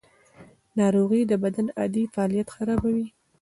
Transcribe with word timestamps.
ناروغي 0.79 1.21
د 1.27 1.33
بدن 1.43 1.67
عادي 1.77 2.03
فعالیت 2.13 2.47
خرابوي. 2.55 3.07